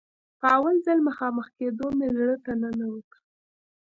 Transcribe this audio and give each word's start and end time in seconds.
په 0.39 0.45
اول 0.57 0.75
ځل 0.85 0.99
مخامخ 1.07 1.47
کېدو 1.57 1.87
مې 1.97 2.07
زړه 2.17 2.35
ته 2.45 2.51
ننوته. 2.61 3.17